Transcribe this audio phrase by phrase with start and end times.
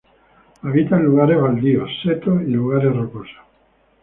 [0.63, 3.37] Habita en lugares baldíos, setos y lugares rocosos.